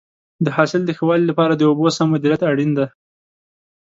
[0.45, 2.87] د حاصل د ښه والي لپاره د اوبو سم مدیریت اړین دی.